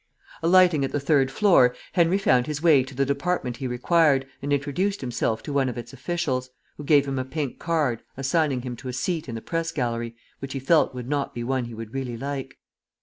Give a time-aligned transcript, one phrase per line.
[0.41, 4.51] Alighting at the third floor, Henry found his way to the department he required and
[4.51, 8.75] introduced himself to one of its officials, who gave him a pink card assigning him
[8.77, 11.75] to a seat in the press gallery, which he felt would not be one he
[11.75, 12.57] would really like.